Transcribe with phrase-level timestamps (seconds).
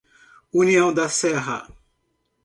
[0.51, 1.67] União da Serra